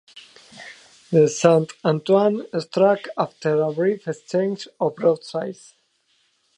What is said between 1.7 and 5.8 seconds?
Antoine" struck after a brief exchange of broadsides.